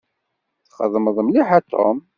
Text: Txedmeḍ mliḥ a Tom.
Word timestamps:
Txedmeḍ 0.67 1.17
mliḥ 1.23 1.49
a 1.57 1.59
Tom. 1.71 1.97